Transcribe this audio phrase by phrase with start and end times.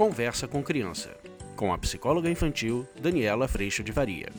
[0.00, 1.14] Conversa com Criança,
[1.54, 4.32] com a psicóloga infantil Daniela Freixo de Varia.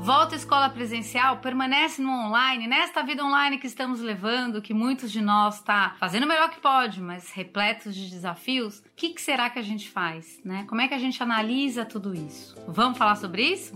[0.00, 5.12] Volta à escola presencial, permanece no online, nesta vida online que estamos levando, que muitos
[5.12, 8.80] de nós está fazendo o melhor que pode, mas repletos de desafios.
[8.80, 10.66] O que, que será que a gente faz, né?
[10.68, 12.56] Como é que a gente analisa tudo isso?
[12.66, 13.72] Vamos falar sobre isso?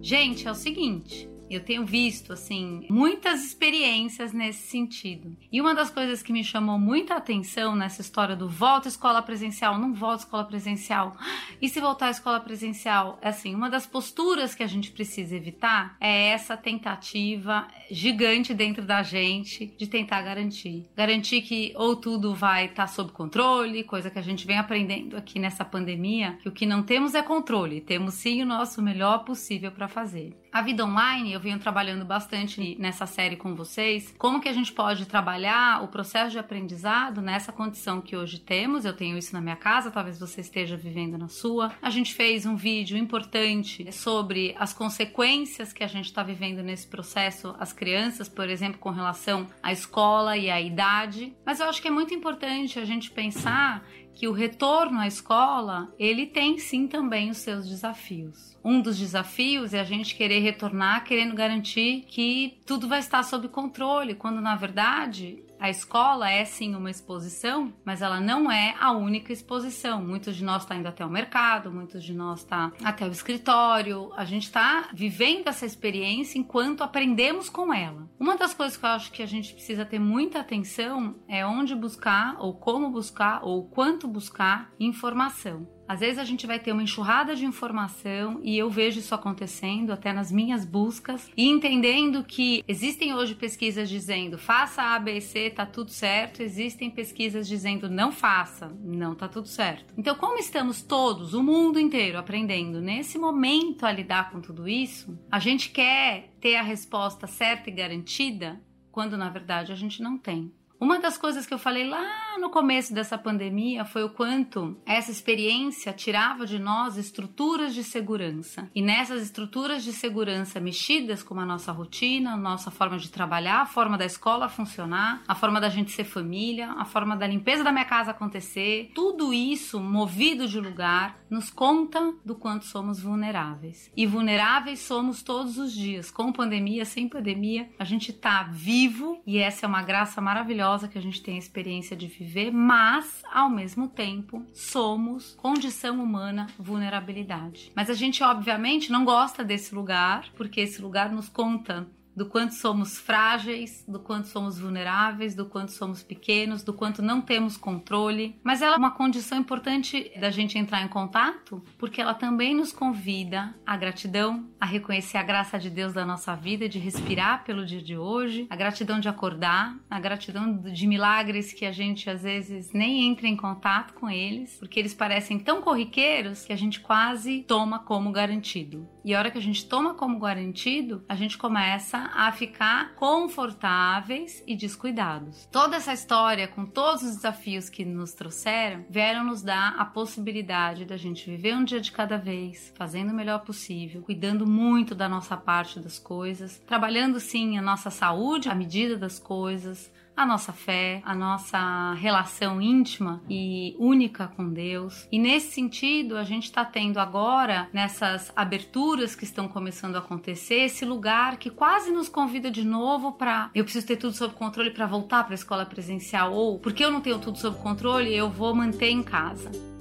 [0.00, 5.36] Gente, é o seguinte, eu tenho visto, assim, muitas experiências nesse sentido.
[5.50, 9.78] E uma das coisas que me chamou muita atenção nessa história do volta escola presencial,
[9.78, 11.16] não volta escola presencial,
[11.60, 15.36] e se voltar à escola presencial, é assim, uma das posturas que a gente precisa
[15.36, 20.86] evitar é essa tentativa gigante dentro da gente de tentar garantir.
[20.96, 25.16] Garantir que ou tudo vai estar tá sob controle, coisa que a gente vem aprendendo
[25.16, 29.24] aqui nessa pandemia, que o que não temos é controle, temos sim o nosso melhor
[29.24, 30.41] possível para fazer.
[30.52, 34.70] A vida online, eu venho trabalhando bastante nessa série com vocês, como que a gente
[34.70, 38.84] pode trabalhar o processo de aprendizado nessa condição que hoje temos.
[38.84, 41.72] Eu tenho isso na minha casa, talvez você esteja vivendo na sua.
[41.80, 46.86] A gente fez um vídeo importante sobre as consequências que a gente está vivendo nesse
[46.86, 51.34] processo, as crianças, por exemplo, com relação à escola e à idade.
[51.46, 53.82] Mas eu acho que é muito importante a gente pensar
[54.14, 58.56] que o retorno à escola, ele tem sim também os seus desafios.
[58.64, 63.48] Um dos desafios é a gente querer retornar querendo garantir que tudo vai estar sob
[63.48, 68.90] controle, quando na verdade a escola é sim uma exposição, mas ela não é a
[68.90, 70.02] única exposição.
[70.02, 74.12] Muitos de nós está indo até o mercado, muitos de nós está até o escritório.
[74.16, 78.10] A gente está vivendo essa experiência enquanto aprendemos com ela.
[78.18, 81.76] Uma das coisas que eu acho que a gente precisa ter muita atenção é onde
[81.76, 85.68] buscar, ou como buscar, ou quanto buscar informação.
[85.92, 89.92] Às vezes a gente vai ter uma enxurrada de informação e eu vejo isso acontecendo
[89.92, 95.50] até nas minhas buscas e entendendo que existem hoje pesquisas dizendo faça A, B, C,
[95.50, 96.40] tá tudo certo.
[96.40, 99.92] Existem pesquisas dizendo não faça, não tá tudo certo.
[99.94, 105.14] Então, como estamos todos, o mundo inteiro, aprendendo nesse momento a lidar com tudo isso,
[105.30, 108.58] a gente quer ter a resposta certa e garantida
[108.90, 110.50] quando na verdade a gente não tem.
[110.82, 115.12] Uma das coisas que eu falei lá no começo dessa pandemia foi o quanto essa
[115.12, 118.68] experiência tirava de nós estruturas de segurança.
[118.74, 123.60] E nessas estruturas de segurança mexidas com a nossa rotina, a nossa forma de trabalhar,
[123.60, 127.62] a forma da escola funcionar, a forma da gente ser família, a forma da limpeza
[127.62, 133.88] da minha casa acontecer, tudo isso movido de lugar nos conta do quanto somos vulneráveis.
[133.96, 139.38] E vulneráveis somos todos os dias, com pandemia, sem pandemia, a gente tá vivo e
[139.38, 143.22] essa é uma graça maravilhosa maravilhosa que a gente tem a experiência de viver, mas
[143.30, 147.72] ao mesmo tempo somos condição humana, vulnerabilidade.
[147.74, 152.54] Mas a gente obviamente não gosta desse lugar, porque esse lugar nos conta do quanto
[152.54, 158.36] somos frágeis, do quanto somos vulneráveis, do quanto somos pequenos, do quanto não temos controle.
[158.42, 162.72] Mas ela é uma condição importante da gente entrar em contato, porque ela também nos
[162.72, 167.64] convida à gratidão, a reconhecer a graça de Deus da nossa vida, de respirar pelo
[167.64, 172.22] dia de hoje, a gratidão de acordar, a gratidão de milagres que a gente às
[172.22, 176.80] vezes nem entra em contato com eles, porque eles parecem tão corriqueiros que a gente
[176.80, 178.88] quase toma como garantido.
[179.04, 184.42] E a hora que a gente toma como garantido, a gente começa a ficar confortáveis
[184.46, 185.48] e descuidados.
[185.50, 190.84] Toda essa história, com todos os desafios que nos trouxeram, vieram nos dar a possibilidade
[190.84, 195.08] da gente viver um dia de cada vez, fazendo o melhor possível, cuidando muito da
[195.08, 200.52] nossa parte das coisas, trabalhando sim a nossa saúde à medida das coisas, a nossa
[200.52, 205.08] fé, a nossa relação íntima e única com Deus.
[205.10, 210.62] E nesse sentido, a gente está tendo agora, nessas aberturas que estão começando a acontecer,
[210.62, 214.70] esse lugar que quase nos convida de novo para eu preciso ter tudo sob controle
[214.70, 218.30] para voltar para a escola presencial ou porque eu não tenho tudo sob controle, eu
[218.30, 219.71] vou manter em casa.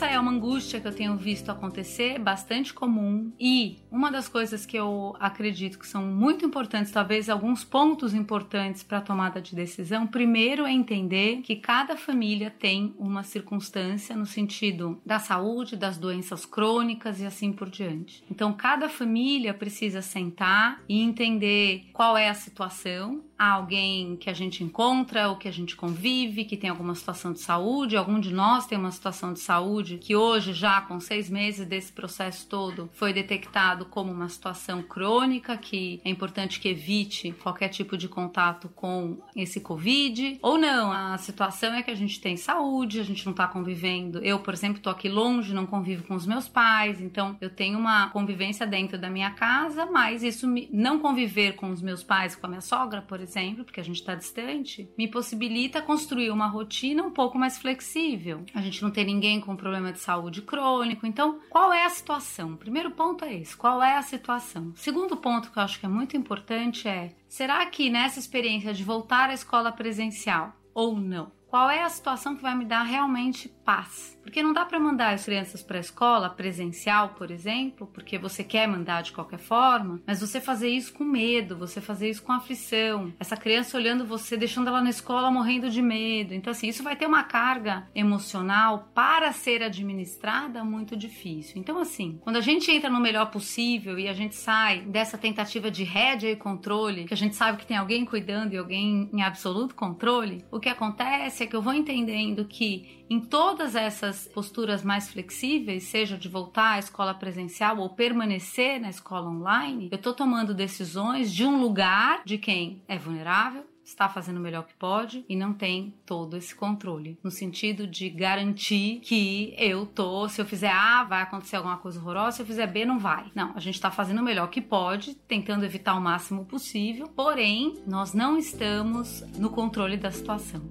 [0.00, 4.64] Essa é uma angústia que eu tenho visto acontecer, bastante comum, e uma das coisas
[4.64, 9.54] que eu acredito que são muito importantes, talvez alguns pontos importantes para a tomada de
[9.54, 15.98] decisão, primeiro é entender que cada família tem uma circunstância no sentido da saúde, das
[15.98, 18.24] doenças crônicas e assim por diante.
[18.30, 24.34] Então, cada família precisa sentar e entender qual é a situação, a alguém que a
[24.34, 28.34] gente encontra ou que a gente convive, que tem alguma situação de saúde, algum de
[28.34, 32.90] nós tem uma situação de saúde que hoje, já com seis meses desse processo todo,
[32.92, 38.68] foi detectado como uma situação crônica, que é importante que evite qualquer tipo de contato
[38.68, 43.24] com esse Covid, ou não, a situação é que a gente tem saúde, a gente
[43.24, 44.18] não está convivendo.
[44.18, 47.78] Eu, por exemplo, estou aqui longe, não convivo com os meus pais, então eu tenho
[47.78, 52.36] uma convivência dentro da minha casa, mas isso me, não conviver com os meus pais,
[52.36, 53.29] com a minha sogra, por exemplo,
[53.64, 58.44] porque a gente está distante, me possibilita construir uma rotina um pouco mais flexível.
[58.54, 61.06] A gente não tem ninguém com problema de saúde crônico.
[61.06, 62.54] Então, qual é a situação?
[62.54, 64.72] O primeiro ponto é esse: qual é a situação?
[64.76, 68.82] segundo ponto que eu acho que é muito importante é: será que nessa experiência de
[68.82, 71.30] voltar à escola presencial ou não?
[71.46, 74.18] Qual é a situação que vai me dar realmente paz?
[74.20, 78.44] Porque não dá para mandar as crianças para a escola presencial, por exemplo, porque você
[78.44, 82.32] quer mandar de qualquer forma, mas você fazer isso com medo, você fazer isso com
[82.32, 83.12] aflição.
[83.18, 86.34] Essa criança olhando você, deixando ela na escola morrendo de medo.
[86.34, 91.58] Então, assim, isso vai ter uma carga emocional para ser administrada muito difícil.
[91.58, 95.70] Então, assim, quando a gente entra no melhor possível e a gente sai dessa tentativa
[95.70, 99.22] de rédea e controle, que a gente sabe que tem alguém cuidando e alguém em
[99.22, 103.18] absoluto controle, o que acontece é que eu vou entendendo que em
[103.60, 109.28] todas essas posturas mais flexíveis, seja de voltar à escola presencial ou permanecer na escola
[109.28, 114.40] online, eu estou tomando decisões de um lugar de quem é vulnerável, está fazendo o
[114.40, 117.18] melhor que pode e não tem todo esse controle.
[117.22, 122.00] No sentido de garantir que eu tô, se eu fizer A, vai acontecer alguma coisa
[122.00, 123.30] horrorosa, se eu fizer B, não vai.
[123.34, 127.74] Não, a gente está fazendo o melhor que pode, tentando evitar o máximo possível, porém,
[127.86, 130.62] nós não estamos no controle da situação.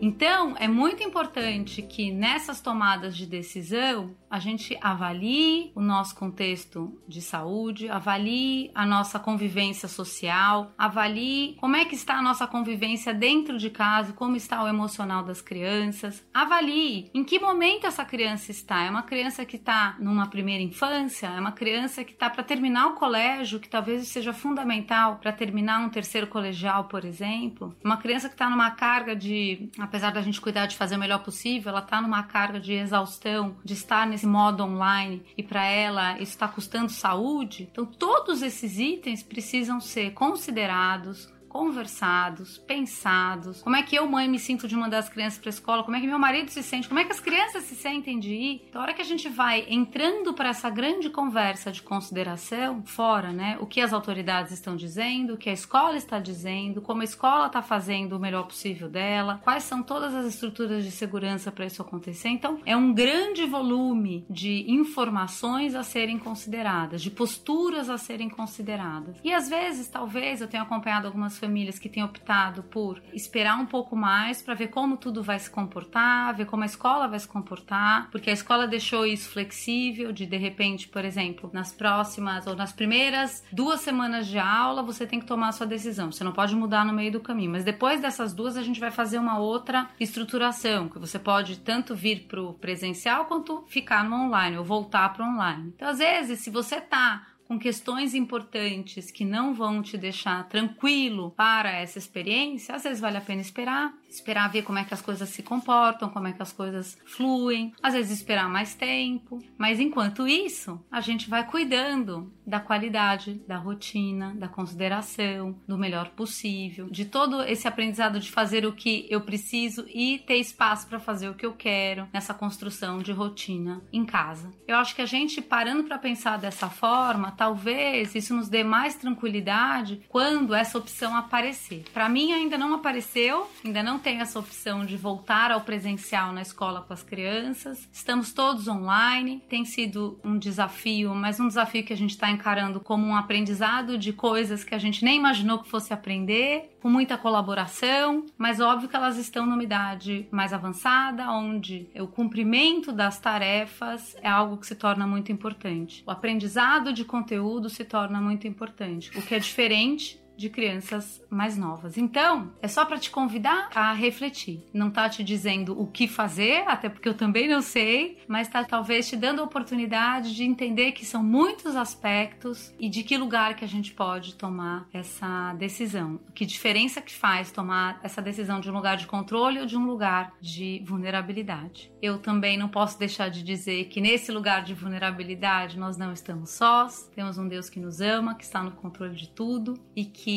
[0.00, 6.98] Então, é muito importante que nessas tomadas de decisão a gente avalie o nosso contexto
[7.06, 13.14] de saúde, avalie a nossa convivência social, avalie como é que está a nossa convivência
[13.14, 18.50] dentro de casa, como está o emocional das crianças, avalie em que momento essa criança
[18.50, 18.84] está.
[18.84, 22.88] É uma criança que está numa primeira infância, é uma criança que está para terminar
[22.88, 27.76] o colégio, que talvez seja fundamental para terminar um terceiro colegial, por exemplo.
[27.84, 31.22] Uma criança que está numa carga de, apesar da gente cuidar de fazer o melhor
[31.22, 36.14] possível, ela está numa carga de exaustão, de estar nesse modo online e para ela
[36.14, 43.62] isso está custando saúde, então todos esses itens precisam ser considerados conversados, pensados.
[43.62, 45.82] Como é que eu, mãe, me sinto de mandar as crianças para escola?
[45.82, 46.88] Como é que meu marido se sente?
[46.88, 48.66] Como é que as crianças se sentem de ir?
[48.68, 53.32] Então, a hora que a gente vai entrando para essa grande conversa de consideração, fora,
[53.32, 53.56] né?
[53.60, 57.46] O que as autoridades estão dizendo, o que a escola está dizendo, como a escola
[57.46, 61.80] está fazendo o melhor possível dela, quais são todas as estruturas de segurança para isso
[61.80, 62.28] acontecer.
[62.28, 69.16] Então, é um grande volume de informações a serem consideradas, de posturas a serem consideradas.
[69.24, 73.66] E às vezes, talvez, eu tenha acompanhado algumas famílias que têm optado por esperar um
[73.66, 77.28] pouco mais para ver como tudo vai se comportar, ver como a escola vai se
[77.28, 82.54] comportar, porque a escola deixou isso flexível, de de repente, por exemplo, nas próximas ou
[82.54, 86.10] nas primeiras duas semanas de aula, você tem que tomar a sua decisão.
[86.12, 88.90] Você não pode mudar no meio do caminho, mas depois dessas duas a gente vai
[88.90, 94.16] fazer uma outra estruturação, que você pode tanto vir para o presencial quanto ficar no
[94.16, 95.72] online ou voltar para online.
[95.74, 101.30] Então, às vezes, se você tá com questões importantes que não vão te deixar tranquilo
[101.30, 105.00] para essa experiência, às vezes vale a pena esperar, esperar ver como é que as
[105.00, 109.80] coisas se comportam, como é que as coisas fluem, às vezes esperar mais tempo, mas
[109.80, 116.88] enquanto isso, a gente vai cuidando da qualidade, da rotina, da consideração, do melhor possível,
[116.90, 121.28] de todo esse aprendizado de fazer o que eu preciso e ter espaço para fazer
[121.28, 124.50] o que eu quero nessa construção de rotina em casa.
[124.66, 128.96] Eu acho que a gente parando para pensar dessa forma, talvez isso nos dê mais
[128.96, 131.84] tranquilidade quando essa opção aparecer.
[131.94, 136.42] Para mim ainda não apareceu, ainda não tenho essa opção de voltar ao presencial na
[136.42, 137.88] escola com as crianças.
[137.92, 142.80] Estamos todos online, tem sido um desafio, mas um desafio que a gente está encarando
[142.80, 147.18] como um aprendizado de coisas que a gente nem imaginou que fosse aprender, com muita
[147.18, 154.16] colaboração, mas óbvio que elas estão numa idade mais avançada, onde o cumprimento das tarefas
[154.22, 156.04] é algo que se torna muito importante.
[156.06, 157.27] O aprendizado de conteúdo
[157.68, 161.98] se torna muito importante, o que é diferente de crianças mais novas.
[161.98, 164.64] Então, é só para te convidar a refletir.
[164.72, 168.62] Não tá te dizendo o que fazer, até porque eu também não sei, mas tá
[168.62, 173.56] talvez te dando a oportunidade de entender que são muitos aspectos e de que lugar
[173.56, 176.20] que a gente pode tomar essa decisão.
[176.32, 179.86] Que diferença que faz tomar essa decisão de um lugar de controle ou de um
[179.86, 181.90] lugar de vulnerabilidade.
[182.00, 186.50] Eu também não posso deixar de dizer que nesse lugar de vulnerabilidade nós não estamos
[186.50, 190.27] sós, temos um Deus que nos ama, que está no controle de tudo e que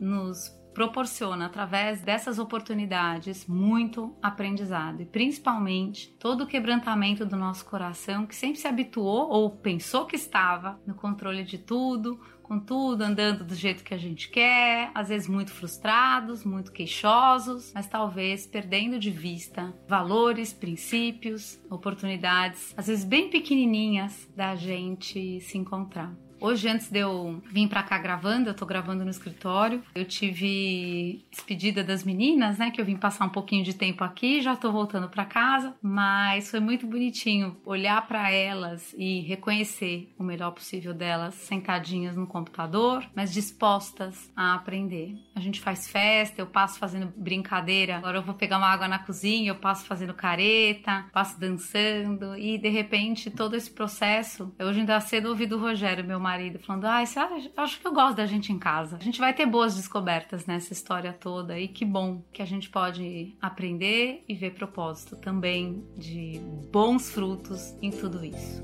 [0.00, 8.26] nos proporciona através dessas oportunidades muito aprendizado e principalmente todo o quebrantamento do nosso coração
[8.26, 13.44] que sempre se habituou ou pensou que estava no controle de tudo, com tudo andando
[13.44, 18.98] do jeito que a gente quer, às vezes muito frustrados, muito queixosos, mas talvez perdendo
[18.98, 26.12] de vista valores, princípios, oportunidades, às vezes bem pequenininhas da gente se encontrar.
[26.42, 29.82] Hoje, antes de eu vir para cá gravando, eu tô gravando no escritório.
[29.94, 32.70] Eu tive despedida das meninas, né?
[32.70, 35.74] Que eu vim passar um pouquinho de tempo aqui, já tô voltando para casa.
[35.82, 42.26] Mas foi muito bonitinho olhar para elas e reconhecer o melhor possível delas, sentadinhas no
[42.26, 45.14] computador, mas dispostas a aprender.
[45.34, 47.98] A gente faz festa, eu passo fazendo brincadeira.
[47.98, 52.56] Agora eu vou pegar uma água na cozinha, eu passo fazendo careta, passo dançando e
[52.56, 54.54] de repente todo esse processo.
[54.58, 57.86] Hoje ainda cedo ouvi do Rogério, meu marido marido, falando: Ah, você acha, acho que
[57.86, 58.96] eu gosto da gente em casa.
[58.96, 62.70] A gente vai ter boas descobertas nessa história toda e que bom que a gente
[62.70, 66.40] pode aprender e ver propósito também de
[66.72, 68.62] bons frutos em tudo isso.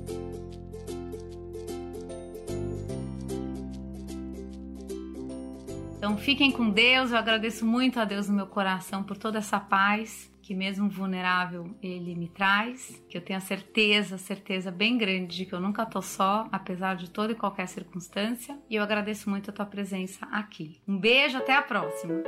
[5.96, 9.58] Então fiquem com Deus, eu agradeço muito a Deus no meu coração por toda essa
[9.58, 15.38] paz que mesmo vulnerável ele me traz, que eu tenho a certeza, certeza bem grande
[15.38, 19.28] de que eu nunca tô só, apesar de toda e qualquer circunstância, e eu agradeço
[19.28, 20.80] muito a tua presença aqui.
[20.86, 22.22] Um beijo, até a próxima.